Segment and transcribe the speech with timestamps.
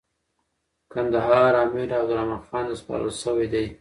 [0.91, 3.65] کندهار امیر عبدالرحمن خان ته سپارل سوی دی.